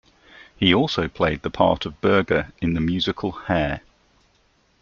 He 0.57 0.73
also 0.73 1.07
played 1.07 1.43
the 1.43 1.51
part 1.51 1.85
of 1.85 2.01
Berger 2.01 2.51
in 2.59 2.73
the 2.73 2.81
musical 2.81 3.33
"Hair". 3.33 3.81